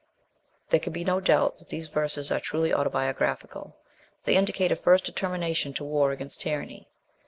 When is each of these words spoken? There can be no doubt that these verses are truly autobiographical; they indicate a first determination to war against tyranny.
There 0.71 0.79
can 0.79 0.93
be 0.93 1.03
no 1.03 1.19
doubt 1.19 1.59
that 1.59 1.69
these 1.69 1.85
verses 1.85 2.31
are 2.31 2.39
truly 2.39 2.73
autobiographical; 2.73 3.77
they 4.23 4.33
indicate 4.35 4.71
a 4.71 4.75
first 4.75 5.05
determination 5.05 5.75
to 5.75 5.83
war 5.83 6.11
against 6.11 6.41
tyranny. 6.41 6.89